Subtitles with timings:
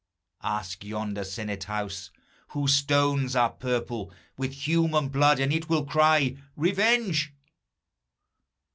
[0.41, 2.09] Ask yonder senate house,
[2.47, 7.35] whose stones are purple With human blood, and it will cry, Revenge!